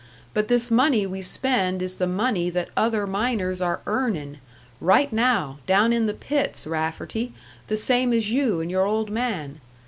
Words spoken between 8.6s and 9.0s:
and your